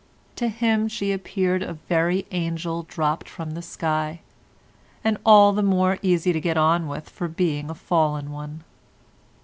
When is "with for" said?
6.87-7.27